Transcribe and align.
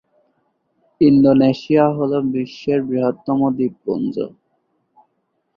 Indonesia 1.01 1.85
হল 1.97 2.11
বিশ্বের 2.33 2.79
বৃহত্তম 2.87 3.39
দ্বীপপুঞ্জ। 3.57 4.15